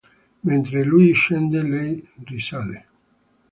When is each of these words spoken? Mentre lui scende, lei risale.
Mentre 0.47 0.79
lui 0.83 1.11
scende, 1.13 1.61
lei 1.61 2.03
risale. 2.25 2.87